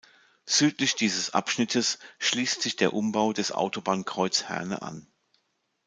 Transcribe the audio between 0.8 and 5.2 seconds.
dieses Abschnittes schließt sich der Umbau des Autobahnkreuz Herne an.